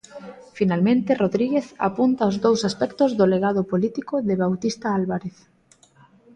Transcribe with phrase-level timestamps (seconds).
[0.57, 5.37] Finalmente, Rodríguez apunta os dous aspectos do legado político de Bautista Álvarez.